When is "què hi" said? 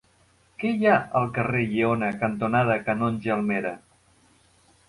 0.61-0.87